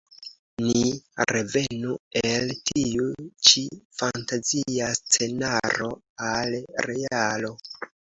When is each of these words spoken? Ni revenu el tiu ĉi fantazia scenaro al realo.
Ni 0.67 0.77
revenu 1.31 1.97
el 2.21 2.53
tiu 2.69 3.09
ĉi 3.49 3.63
fantazia 3.99 4.87
scenaro 5.01 5.91
al 6.31 6.57
realo. 6.87 7.53